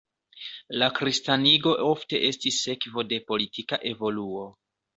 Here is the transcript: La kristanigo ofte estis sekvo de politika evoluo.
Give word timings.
La 0.83 0.87
kristanigo 0.99 1.75
ofte 1.91 2.23
estis 2.31 2.59
sekvo 2.65 3.07
de 3.13 3.23
politika 3.31 3.83
evoluo. 3.95 4.51